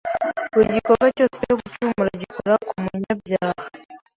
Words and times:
Buri 0.53 0.67
gikorwa 0.77 1.07
cyose 1.17 1.37
cyo 1.45 1.55
gucumura 1.61 2.11
gikora 2.21 2.53
ku 2.67 2.75
munyabyaha, 2.85 3.63